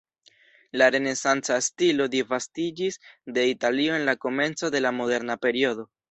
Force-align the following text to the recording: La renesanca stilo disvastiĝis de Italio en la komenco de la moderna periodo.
La 0.81 0.85
renesanca 0.93 1.57
stilo 1.65 2.07
disvastiĝis 2.13 2.97
de 3.35 3.43
Italio 3.49 3.97
en 3.99 4.07
la 4.11 4.15
komenco 4.25 4.71
de 4.77 4.83
la 4.87 4.93
moderna 5.01 5.37
periodo. 5.45 5.87